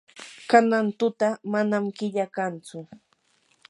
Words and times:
kanan 0.49 0.87
tuta 0.99 1.29
manam 1.51 1.85
killa 1.97 2.25
kantsu. 2.35 2.79